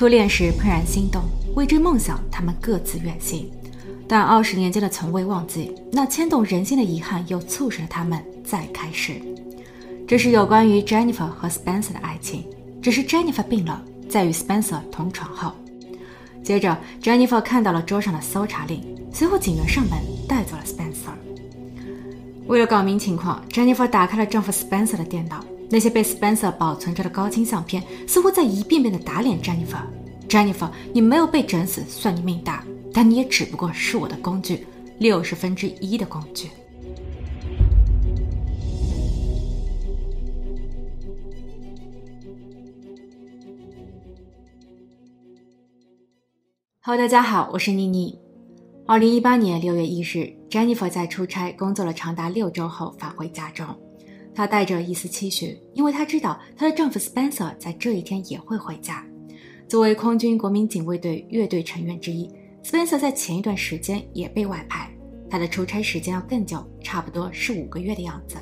[0.00, 1.20] 初恋时怦然心动，
[1.54, 3.50] 为之梦想，他们各自远行。
[4.08, 9.20] 但二十年间的从未忘记，那牵动人心的遗憾又促使了他们再开始。
[10.08, 12.46] 这是有关于 Jennifer 和 Spencer 的爱情。
[12.80, 15.52] 只是 Jennifer 病了，在与 Spencer 同床后，
[16.42, 18.82] 接着 Jennifer 看到了桌上的搜查令，
[19.12, 21.12] 随后警员上门带走了 Spencer。
[22.46, 25.44] 为了搞明情况，Jennifer 打开了丈夫 Spencer 的电脑。
[25.72, 29.80] 那些被 Spencer 保存着的高清相片，似乎在一遍遍地打脸 Jennifer。
[30.28, 34.66] Jennifer，你没有被整死，算你命大，但你也只不过是我的工具，
[34.98, 36.50] 六十分之一的工具。
[46.82, 48.18] Hello，大家好，我是妮妮。
[48.86, 53.66] 二零一八年六月一日，Jennifer 在出差工作了长达六周后返回家中。
[54.40, 59.04] 她带着一丝期许，因为她知道她的丈夫 Spencer 在这一天也会回家。
[59.68, 62.26] 作为空军国民警卫队乐队成员之一
[62.64, 64.90] ，Spencer 在前一段时间也被外派，
[65.28, 68.36] 他的出差时间要更久，差不多是五个月的样子。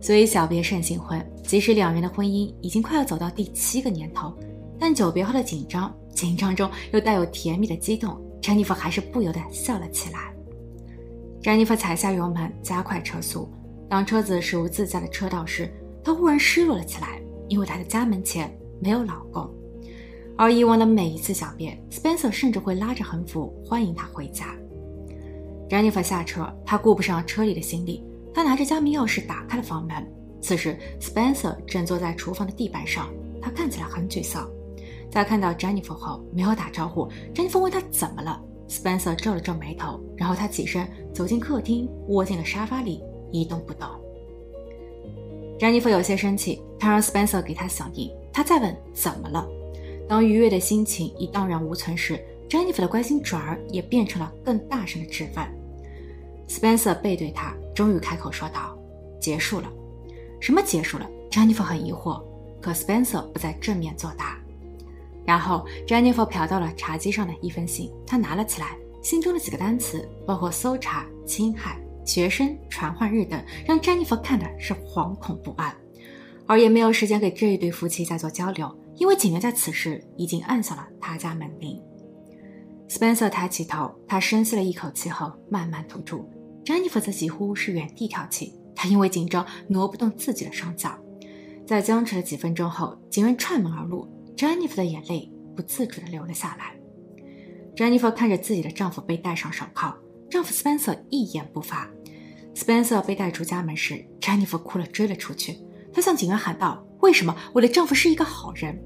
[0.00, 4.34] 所以小别胜新婚，即使两人的婚姻已经快要走到第七个年头，
[4.78, 10.34] 但久别后的紧张，紧张中又带有甜蜜的激动，Jennifer 还是不由得笑了起来。
[11.42, 13.46] Jennifer 踩下油门，加快车速。
[13.92, 15.70] 当车子驶入自家的车道时，
[16.02, 19.46] 她忽然失落了起来，因为她的家门前没有老公。
[20.34, 24.56] 而以往的每一次小便，Spencer 甚至会拉着横幅欢迎她回家。
[25.68, 29.94] Jennifer 下车，她顾不上车里的行李，她拿着家门钥匙打开了房门。
[30.40, 34.48] 此时，Spencer 正坐在厨房的地板上，他看起来很沮丧。
[35.10, 37.10] 在看到 Jennifer 后，没有打招呼。
[37.34, 43.04] Jennifer 问他怎么了，Spencer 皱了皱眉头，然后他起身走进客厅，窝进了沙发里。
[43.32, 43.88] 一动不动。
[45.58, 48.10] 詹妮弗有些生气，她让 Spencer 给她响应。
[48.32, 49.48] 她再问怎么了。
[50.08, 55.46] 当愉悦的心情已荡然无存时，詹妮弗的关心转而也变成了更大声的质问。
[56.48, 58.76] Spencer 背对她，终于开口说道
[59.18, 59.72] ：“结束了。”
[60.40, 61.08] 什么结束了？
[61.30, 62.22] 詹妮弗很疑惑。
[62.60, 64.38] 可 Spencer 不再正面作答。
[65.24, 71.81] 然后詹妮弗瞟到了茶几上的一封信，她拿了起来，信中的几个单词包括搜查、侵害。
[72.04, 75.74] 学生传唤日等，让詹妮弗看的是惶恐不安，
[76.46, 81.80] 而也没有时间给这一对夫妻再做交流，因为警员在此时已经按下了他家门铃。
[82.88, 86.28] Spencer 抬起头，他深吸了一口气后慢慢吐出。
[86.64, 90.96] 詹妮弗则几乎是原地跳起，她因为紧张挪不动自己的双脚。
[91.66, 96.76] 在僵持了几分钟后，警员踹门而入，詹妮弗的眼泪不自主地流了下来。
[97.74, 99.96] 詹妮弗看着自己的丈夫被戴上手铐。
[100.42, 101.88] 丈夫 Spencer 一言不发。
[102.52, 105.56] Spencer 被带出家门时，Jennifer 哭了，追了出去。
[105.92, 108.76] 她向警员喊道：“为什么我的丈夫是一个好人？”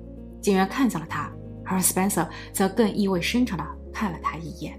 [0.43, 1.33] 警员看向了她，
[1.65, 4.79] 而 Spencer 则更意味深长地看了她一眼。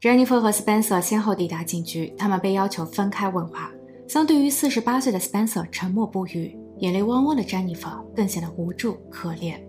[0.00, 3.70] Jennifer 和 Spencer 先后抵达警局，他们被要求分开问话。
[4.08, 9.60] 相对于四十八岁的 Spencer 沉默不语、眼泪汪汪的 Jennifer 更显得无助可怜。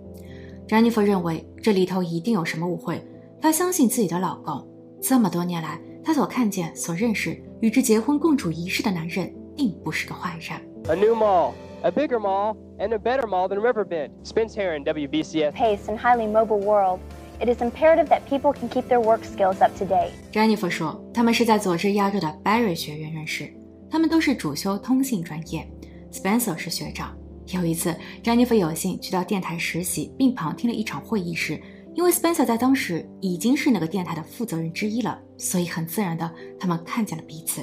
[0.70, 3.06] Jennifer 认为这里头一定有什么误会。
[3.42, 4.64] 她相信自己的老公，
[5.02, 10.62] 这么多年来，她所看见、所认识、与之结婚共处一室的男人，并不是个坏人。
[10.88, 14.12] A new mall, a bigger mall, and a better mall than Riverbend.
[14.24, 15.54] Spence here in WBCS.
[15.54, 17.00] Pace and highly mobile world.
[17.40, 20.12] It is imperative that people can keep their work skills up to date.
[20.32, 23.52] Jennifer 说，他们是在佐治亚州的 Barry 学院认识，
[23.90, 25.68] 他们都是主修通信专业。
[26.12, 27.18] Spencer 是学长。
[27.48, 31.60] 有一次，Jennifer 有幸去到电台实习，并旁听了一场会议时。
[31.94, 37.62] 因为 Spencer 在当时已经是那个电台的负责人之一了，所以很自然的，他们看见了彼此。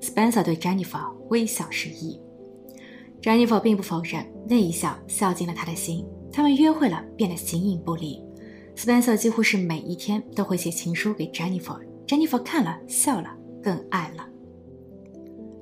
[0.00, 2.18] Spencer 对 Jennifer 微笑示意
[3.20, 6.06] ，Jennifer 并不否认，那一笑笑进了他的心。
[6.32, 8.22] 他们约会了，变得形影不离。
[8.76, 14.24] Spencer 几乎是每一天都会写情书给 Jennifer，Jennifer 看了笑了，更爱了。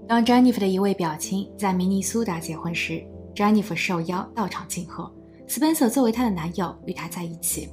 [0.06, 3.02] 当 Jennifer 的一位表亲在明尼苏达结婚时
[3.34, 5.10] ，Jennifer 受邀到场庆贺
[5.48, 7.68] ，Spencer 作为她的男友与她在一起。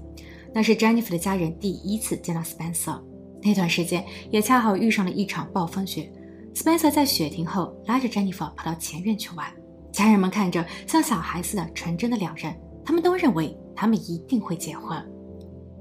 [0.53, 3.01] 那是 Jennifer 的家人第一次见到 Spencer，
[3.41, 6.11] 那段时间也恰好遇上了一场暴风雪。
[6.53, 9.51] Spencer 在雪停后拉着 Jennifer 跑到前院去玩，
[9.91, 12.55] 家人们看着像小孩似的纯真的两人，
[12.85, 15.03] 他们都认为他们一定会结婚。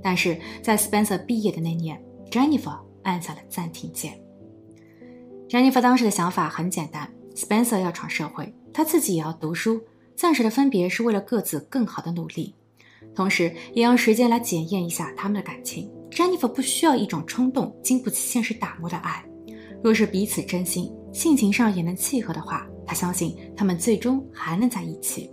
[0.02, 4.18] 但是在 Spencer 毕业的那年，Jennifer 按下了暂停键。
[5.48, 9.82] Jennifer 当时的想法很简单：Spencer 要闯社会，他自己也要读书，
[10.16, 12.54] 暂时的分别是为了各自更好的努力。
[13.14, 15.90] 同时，也用时间来检验一下他们的感情。
[16.10, 19.24] Jennifer 不需要一种冲动、经不起现实打磨的爱。
[19.82, 25.30] 若是彼此真心，性情上也能契合的话，她相信他们最终还能在一起。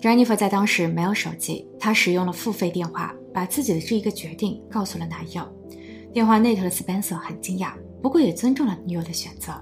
[0.00, 5.46] Jennifer 在当时没有手机，她使用了付费电话，把自己的这一个决定告诉了男友。
[6.12, 7.72] 电话那头的 Spencer 很惊讶，
[8.02, 9.52] 不过也尊重了女友的选择。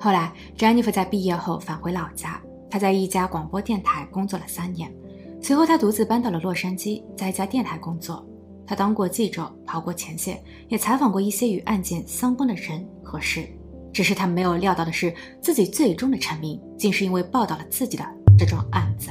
[0.00, 4.92] 后来，Jennifer 在毕业后返回老家，她在一家广播电台工作了三年。
[5.40, 8.26] 随后，他独自搬到了洛杉矶，在一家电台工作。
[8.66, 13.48] 他当过记者，跑过前线，也采访过一些与案件相关的人和事。
[13.92, 18.04] 只是他没有料到的是，自己最终的成名，竟是因为报道了自己的
[18.38, 19.10] 这桩案子。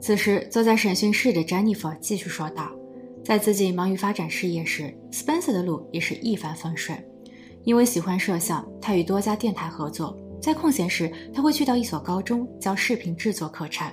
[0.00, 2.70] 此时，坐在审讯室的 Jennifer 继续说道
[3.22, 6.98] ：“在自己忙于发展事业时，Spencer 的路也是一帆风顺。
[7.64, 10.18] 因为喜欢摄像，他与多家电台合作。
[10.40, 13.88] 在空闲时，他会去到一所高中教视频制作课程。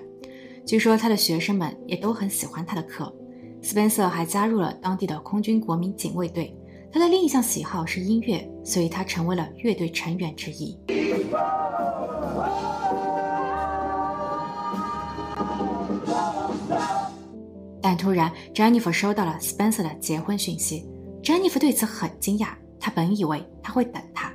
[0.66, 3.14] 据说他的学生们也都很喜欢他的课。
[3.62, 6.56] Spencer 还加入了当地的空军国民警卫队。
[6.92, 10.78] 他的另一项喜好是音乐，所以他成为了乐队成员之一。”
[17.82, 20.90] 但突然，Jennifer 收到了 Spencer 的结婚讯息。
[21.22, 24.34] Jennifer 对此很惊讶，她本以为他会等她。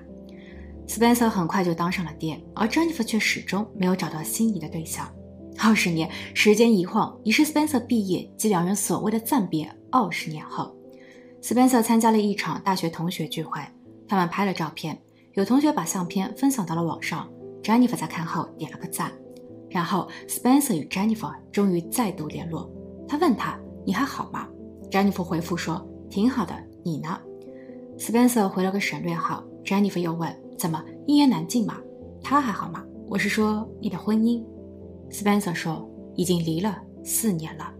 [0.86, 5.10] Spencer 很快就当上了爹，而 Jennifer 却始终没有找到心仪的对象。
[5.62, 10.74] 二十年时间一晃，已是 Spencer 毕业及两人所谓的暂别二十年后。
[11.42, 13.60] Spencer 参加了一场大学同学聚会，
[14.08, 14.98] 他们拍了照片，
[15.34, 17.30] 有同学把相片分享到了网上。
[17.62, 19.12] Jennifer 在看后点了个赞，
[19.68, 22.70] 然后 Spencer 与 Jennifer 终于再度联络。
[23.06, 24.48] 他问他：“你还好吗？”
[24.90, 27.20] Jennifer 回复说：“挺好的，你呢
[27.98, 29.44] ？”Spencer 回了个省略号。
[29.62, 31.78] Jennifer 又问：“怎么一言难尽嘛？”
[32.24, 32.82] 他还好吗？
[33.10, 34.42] 我是说你的婚姻。
[35.10, 37.72] Spencer 说：“已经离了四年了。”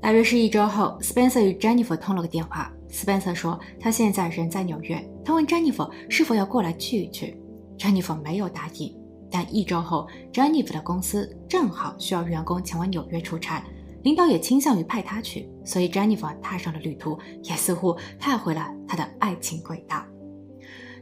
[0.00, 2.72] 大约是一周后，Spencer 与 Jennifer 通了个电话。
[2.90, 7.40] Spencer 说他现在人在纽约，他问 Jennifer 是否要过来聚一聚。
[7.78, 8.96] Jennifer 没有答应。
[9.30, 13.62] 但一周后，Jennifer 的公司正好需要员工前往纽约出差，
[14.02, 20.02] 领导也倾向于派他去，所以 Jennifer 踏上了旅途，也似乎踏回了他的爱情轨道。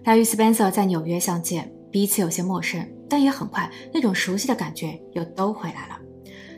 [0.05, 5.99] 他与 Spencer 在纽约相见，彼此有些陌生，但也很快那种熟悉的感觉又都回来了。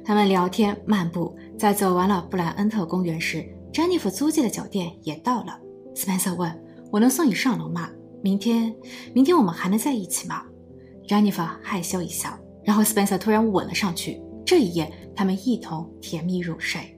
[0.04, 5.58] 他们聊天漫步，在走完了布莱恩特公园时詹妮弗租借的酒店也到了。
[5.94, 6.52] Spencer 问
[6.90, 7.88] ：“我能送你上楼吗？
[8.22, 8.74] 明天，
[9.14, 10.42] 明天我们还能在一起吗？”
[11.06, 14.20] Jennifer 害羞一笑，然后 Spencer 突然吻了上去。
[14.44, 16.96] 这一夜，他们一同甜蜜入睡。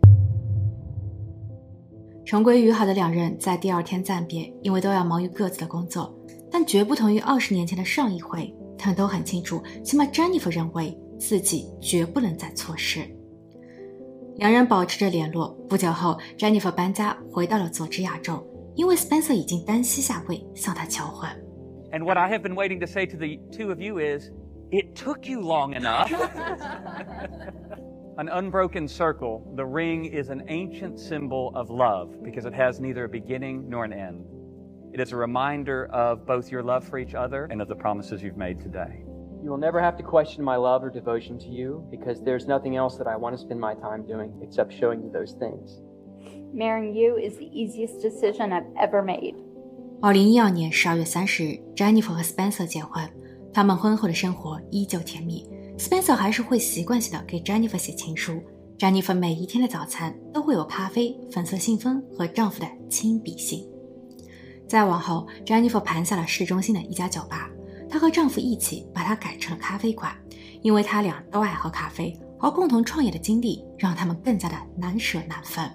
[2.24, 6.14] 重归于好的两人在第二天暂别，因为都要忙于各自的工作，
[6.50, 8.54] 但绝不同于二十年前的上一回。
[8.81, 13.01] 他们都很清楚，起码 Jennifer 认为自己绝不能再错失。
[14.35, 15.49] 两人保持着联络。
[15.67, 18.45] 不久后，Jennifer 搬家回到了佐治亚州，
[18.75, 21.29] 因为 Spencer 已经单膝下跪向她求婚。
[21.91, 24.29] And what I have been waiting to say to the two of you is,
[24.69, 26.11] it took you long enough.
[28.17, 33.05] an unbroken circle, the ring is an ancient symbol of love because it has neither
[33.05, 34.25] a beginning nor an end.
[34.93, 38.23] It is a reminder of both your love for each other and of the promises
[38.23, 39.03] you've made today.
[39.43, 42.75] You will never have to question my love or devotion to you because there's nothing
[42.75, 45.79] else that I want to spend my time doing except showing you those things.
[46.53, 49.35] Marrying you is the easiest decision I've ever made.
[50.01, 53.07] 二零一二年十二月三十日，Jennifer 和 Spencer 结婚。
[53.53, 55.47] 他们婚后的生活依旧甜蜜。
[55.77, 58.41] Spencer 还是会习惯性的给 Jennifer 写情书。
[58.77, 63.67] Jennifer 每一天的早餐都会有咖啡、粉色信封和丈夫的亲笔信。
[64.72, 67.50] 再往后，Jennifer 盘下了市中心的一家酒吧。
[67.90, 70.16] 她和丈夫一起把它改成了咖啡馆，
[70.62, 75.70] 因为他俩都爱喝咖啡，而共同创业的经历让他们更加的难舍难分。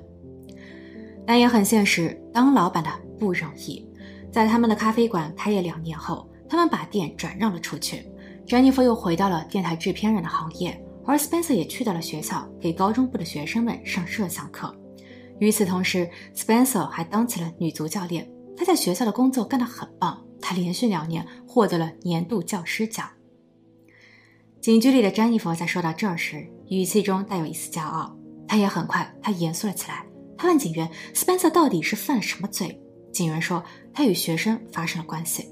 [1.28, 2.90] 但也很现实，当老板的
[3.20, 3.88] 不容易。
[4.32, 8.04] 在他们的咖啡馆开业两年后，他们把店转让了出去。
[8.48, 14.76] Jennifer 又回到了电台制片人的行业，而 Spencer 也去到了学校，给高中部的学生们上摄像课。
[15.38, 18.28] 与此同时，Spencer 还当起了女足教练。
[18.58, 23.08] 他在学校的工作干得很棒，他连续两年获得了年度教师奖。
[24.60, 28.14] 警局里的詹妮弗在说到这儿时，语气中带有一丝骄傲。
[28.48, 30.06] 他也很快，他严肃了起来。
[30.38, 32.82] 他问警员：“Spencer 到底是犯了什么罪？”
[33.14, 35.48] 警员说：“他与学生发生了关系。”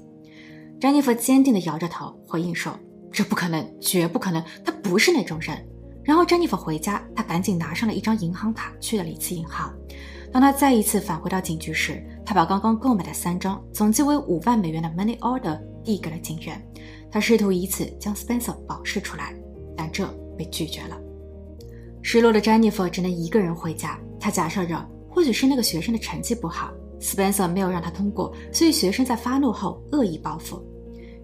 [0.80, 2.78] 詹妮弗坚定地摇着头回应说
[3.12, 5.56] ：“这不可能，绝不可能，他不是那种人。”
[6.04, 9.74] 然后詹妮弗回家，他赶紧拿上了一张银行卡，去了一次银行。
[10.36, 16.62] 当她再一次返回到警局时，她把刚刚购买的三张总计为五万美元的 money order 递给了警员。
[17.10, 19.34] 她试图以此将 Spencer 保释出来，
[19.74, 21.00] 但这被拒绝了。
[22.02, 23.98] 失落的 Jennifer 只能一个人回家。
[24.20, 26.70] 她假设着，或许是那个学生的成绩不好。
[27.00, 30.62] Spencer 没有让他通过，所以学生在发怒后恶意报复。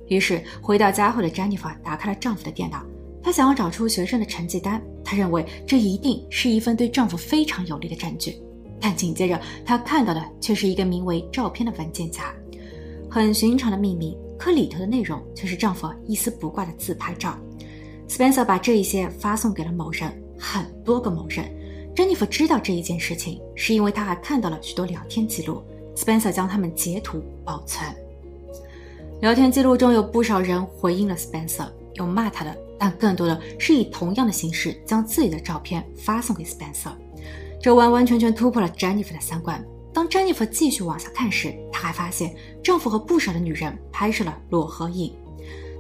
[0.09, 2.83] 于是回到家后的 Jennifer 打开了丈夫的电脑，
[3.23, 8.43] 她想要找出学生的成绩单，她认为这一定是一份对丈夫非常有利的证据。
[8.83, 12.35] 但紧接着，她看到的却是一个名为“照片”的文件夹，
[13.09, 17.39] 很寻常的秘密，可里头的内容却是丈夫一丝不挂的自拍照。
[18.09, 21.47] Spencer 把这一些发送给了某人，很多个某人。
[21.95, 25.63] Jennifer 知道这一件事情，是因为她还看到了许多聊天记录。
[25.95, 27.87] Spencer 将它们截图保存。
[29.21, 36.91] 聊天记录中有不少人回应了 Spencer，有骂他的，但更多的是以同样的形式将自己的照片发送给 Spencer。
[37.63, 39.65] 这完完全全突破了 Jennifer 的三观。
[39.95, 45.15] 当 Jennifer 继续往下看时，她还发现丈夫和不少的女人拍摄了裸合影。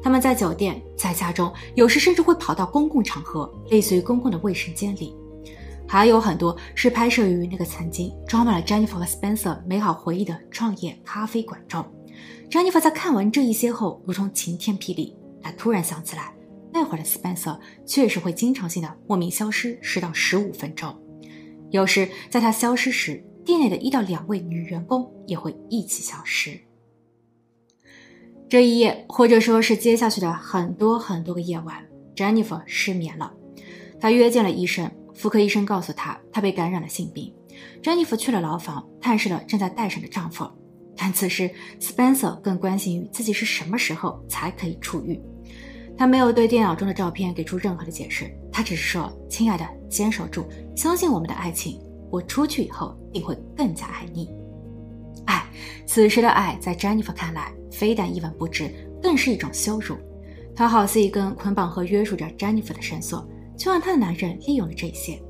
[0.00, 5.12] 他们在酒店、在家中，有时甚至会跑到公共场合，类似于公共的卫生间里。
[5.88, 11.84] 还有很多是拍摄于那个曾经装满了 Jennifer 和 Spencer 美好回忆的创业咖啡馆中。
[12.48, 16.32] Jennifer 在看完这一些后，如同晴天霹雳，她突然想起来，
[16.72, 20.96] 那会儿的 Spencer 确实会经常性的莫名消失十到十五分钟。
[21.73, 26.61] 有时，在他消失时，店内的一到两位女员工也会一起消失。
[28.49, 31.83] 这一夜，或者说是接下去的很多很多个夜晚
[32.14, 33.33] ，Jennifer 失眠了。
[33.99, 37.33] 她约见了医生，妇科医生告诉她，她被感染了性病。
[37.83, 40.47] Jennifer 去了牢房，探视了正在待审的丈夫。
[40.95, 41.50] 但此时
[41.81, 45.19] ，Spencer 更关心于自己是什么时候才可以出狱。
[45.96, 50.44] 他没有对电脑中的照片给出任何的解释，他只是说：“亲爱的，坚守住，
[50.75, 51.80] 相信我们的爱情。
[52.11, 54.28] 我出去以后定会更加爱你。”
[55.26, 55.44] 爱，
[55.87, 58.70] 此时的爱在 Jennifer 看来，非但一文不值，
[59.00, 59.96] 更是一种羞辱。
[60.54, 65.22] 他好似一根捆绑和约束着 Jennifer 的绳索，就让他的男人利用了这些，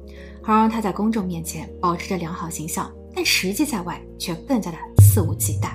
[0.43, 5.71] 好让他在公众面前保持着良好形象，但实际在外却更加的肆无忌惮。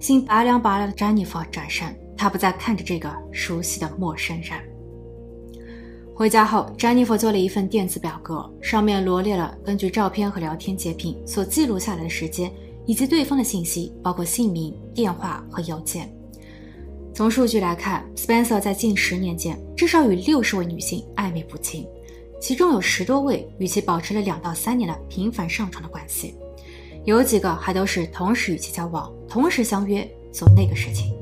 [0.00, 1.94] 心拔凉拔凉的 Jennifer 转身。
[2.22, 4.52] 他不再看着这个熟悉的陌生人。
[6.14, 12.48] 回家后，詹妮弗做了一份电子表格，上面罗列了根据照片和聊天截屏所记录下来的时间，
[12.86, 16.08] 以及对方的信息，包括姓名、电话和邮件。
[17.12, 21.84] 从数据来看，Spencer 在近十年间至少与六十位女性暧昧不清，
[22.40, 26.36] 其中有十多位与其保持了两到三年的频繁上床的关系，
[27.04, 31.12] 有几个还都是同时与其交往、同时相约做那个事情。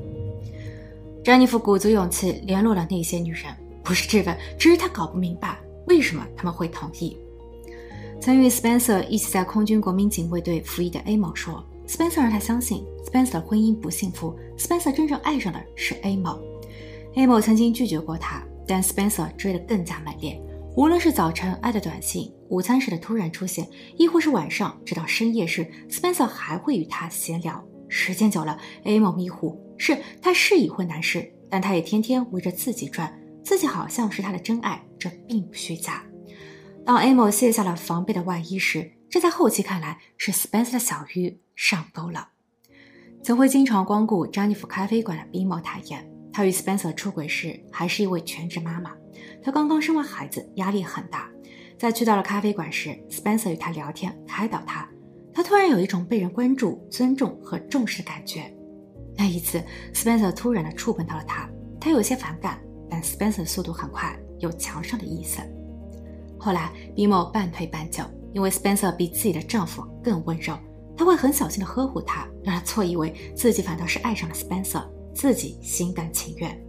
[1.23, 7.15] 詹妮弗鼓足勇气联络了那些女人，不是质问，只是她搞不明白为什么他们会同意。
[8.19, 16.39] 曾与 Spencer 一起在空军国民警卫队服役的 Amo 说，Spencer 让他相信 Spencer 的婚姻不幸福，Spencer 真正爱上的是 Amo。
[17.13, 20.41] Amo 曾经拒绝过他，但 Spencer 追得更加猛烈。
[20.75, 27.63] 无论是早晨爱的短信、午餐时的突然出现，亦或是晚上直到深夜时，Spencer 还会与他闲聊。
[27.89, 29.59] 时间久了，Amo 迷糊。
[29.81, 33.11] 是他是已婚男士，但他也天天围着自己转，
[33.43, 36.03] 自己好像是他的真爱，这并不虚假。
[36.85, 42.29] 当 Amo 卸下了防备的外衣时，这在后期看来是 Spencer 的小鱼上钩了。
[43.23, 48.95] 曾会经常光顾詹妮弗咖啡馆的 Bimo 坦言，他与 Spencer 出轨时还是一位全职妈妈，
[49.43, 51.27] 她刚刚生完孩子，压力很大。
[51.79, 54.87] 在去到了咖啡馆时，Spencer 与她聊天，开导她，
[55.33, 58.55] 她突然有一种被人关注、尊重和重视的感觉。
[59.21, 59.63] 那一次
[59.93, 61.47] ，Spencer 突然的触碰到了他，
[61.79, 62.59] 他有些反感，
[62.89, 65.39] 但 Spencer 速度很快，有强上的意思。
[66.39, 70.57] 后来，Bimo 半推半就，因为 Spencer 比自己的丈夫更温柔，
[70.97, 76.59] 他会很小心的呵护他，让他错以为自己反倒是爱上了 Spencer，自己心甘情愿。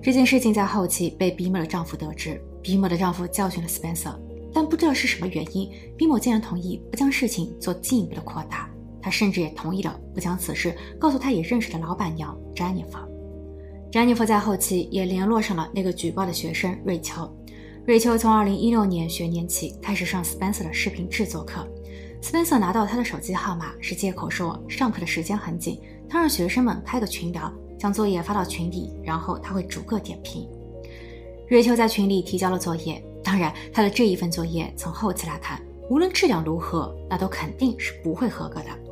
[0.00, 4.18] 这件事情在后期被 Bimo 的丈夫得知，Bimo 的丈夫教训了 Spencer，
[4.54, 8.70] 但不知道是什么原因，Bimo 竟然同意不将事情做进一步的扩大。
[9.00, 13.06] 他甚至也同意了不将此事告诉他也认识的老板娘 Jennifer。
[13.90, 17.30] Jennifer 在后期也联络上了那个举报的学生瑞秋。
[17.86, 21.66] 瑞秋从2016年学年起开始上 Spencer 的视频制作课。
[22.20, 30.46] Spencer 拿到他的手机号码是借口说上课的时间很紧，他让学生们开个群聊，将作业发到群里，然后他会逐个点评。
[31.48, 38.87] 瑞秋在群里提交了作业，当然他的这一份作业从后期来看，无论质量如何，那都肯定是不会合格的。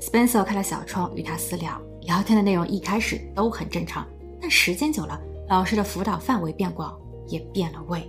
[0.00, 4.06] Spencer 开了小窗与他私聊，聊天的内容一开始都很正常，
[4.40, 8.08] 但时间久了，老师的辅导范围变广，也变了味。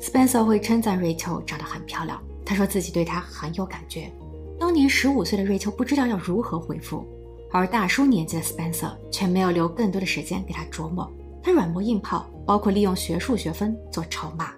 [0.00, 4.12] Spencer 会称赞瑞秋长得很漂亮，他说自己对她很有感觉。
[4.60, 7.04] 当年十五岁的瑞秋不知道要如何回复，
[7.50, 11.10] 而大叔年纪的 Spencer 却没有留更多的时间给他琢磨，
[11.42, 14.52] 他软磨硬泡，包括利用学术学分做筹码。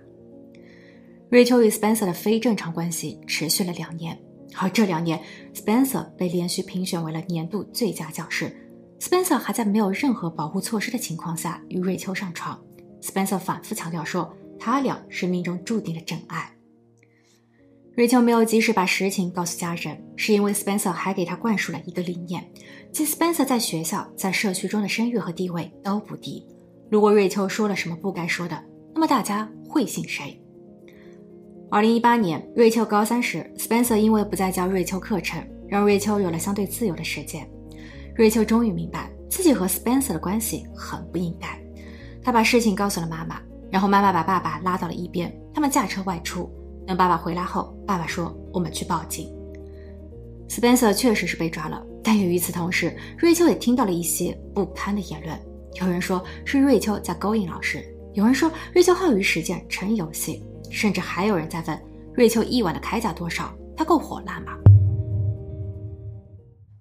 [1.31, 4.19] 瑞秋与 Spencer 的非正常关系持续了两年。
[4.57, 5.21] 而这两年
[5.55, 8.55] ，Spencer 被连续评选为了年度最佳教师。
[8.99, 12.61] Spencer 还在没有任何保护措施的情况下与瑞秋上床
[13.01, 16.55] ，，Spencer 反复强调说他俩是命中注定的真爱。
[17.97, 22.51] 瑞秋没有及时把实情告诉家人，是因为 Spencer 还给他灌输了一个理念，
[22.93, 26.47] 即 Spencer 在学校、在社区中的声誉和地位都不低。
[26.91, 28.63] 如果瑞秋说了什么不该说的，
[28.95, 30.41] 那么大家会信谁？
[31.73, 37.49] 二零一八年，瑞秋高三时，Spencer 因为不再教瑞秋课程，让瑞秋有了相对自由的时间。
[38.17, 41.47] 瑞秋终于明白自己和 Spencer 的关系很不应该，
[42.25, 46.51] 她把事情告诉了妈妈，然后妈妈把爸爸拉到了一边，他们驾车外出。
[46.89, 49.33] 等爸爸回来后，爸爸说：“我们去报警。”
[50.51, 55.41] Spencer 确实是被抓了，但也与此同时，瑞秋也听到了一些不堪的言论。
[55.81, 57.81] 有人说是瑞秋在勾引老师，
[58.15, 61.83] 有人说瑞秋好于实践成游戏，甚至还有人在问
[62.15, 63.53] 瑞秋一晚的开价多少？
[63.77, 64.53] 他够火辣吗？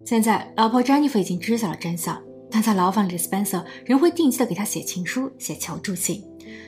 [0.05, 6.23] 现在，老婆 Jennifer 已经知晓了真相，但在牢房里的 Spencer 仍会定期的给他写情书、写求助信。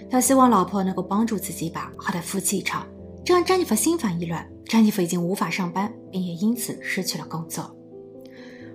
[0.10, 2.86] 他希望老婆能够帮助自己把，好歹夫妻一场。
[3.26, 4.48] 这让詹妮弗心烦意乱。
[4.66, 7.76] 詹妮弗已经无法上班，并也因此失去了工作。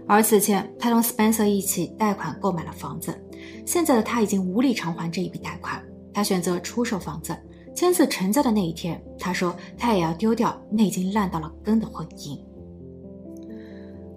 [0.09, 3.17] 而此前，他同 Spencer 一起贷款购买了房子。
[3.65, 7.37] 现在的他已经无力偿还这一笔贷款，他选择出售房子。
[7.77, 12.41] 签字成交的那一天，他说他也要丢掉那已经烂到了根的婚姻。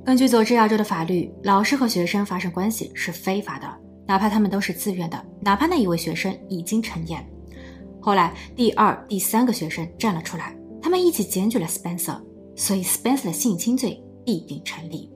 [0.05, 3.67] 根据佐治亚州的法律，老师和学生发生关系是非法的，
[4.07, 7.21] 哪怕他们都是自愿的，哪怕那一位学生已经成年。
[7.99, 12.17] 后来，第二、第三个学生站了出来，他们一起检举了 Spencer，
[12.55, 15.11] 所以 Spencer 的性侵罪必定成立。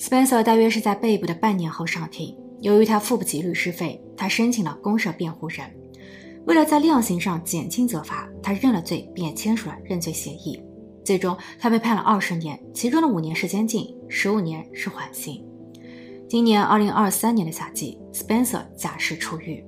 [0.00, 5.64] Spencer 大约是在被捕的半年后上庭，由于他付不起律师费，他申请了公社辩护人。
[6.46, 10.60] 为了在量刑上减轻责罚，他认了罪，并签署了认罪协议。
[11.04, 15.44] 最终，他被判了二十年，其中的五年是监禁，十五年是缓刑。
[16.28, 19.64] 今年二零二三年的夏季，Spencer 假释出狱。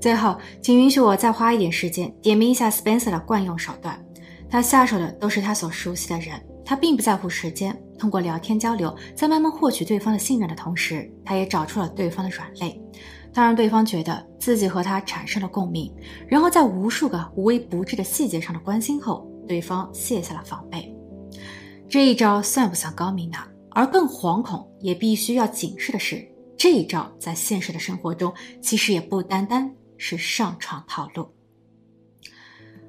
[0.00, 4.02] 最后，请允许我再花一点时间点名一下 Spencer 的惯用手段。
[4.48, 7.76] 他下手的都是他所熟悉的人，他并不在乎时间。
[7.98, 12.80] 通过聊天交流，在慢慢获取对方的信任的同时，他也找出了对方的软肋。
[13.32, 15.92] 他让对方觉得自己和他产生了共鸣，
[16.26, 20.94] 然后在无数个无微不至的细节上的关心后，对方卸下了防备。
[21.88, 23.38] 这一招算不算高明呢？
[23.70, 29.74] 而更惶恐也必须要警示的是，这一招在现实的生活中其实也不单单。
[30.02, 31.28] 是上床套路。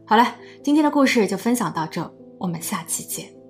[0.06, 3.41] 好了，今天的故事就分享到这，我们下期见。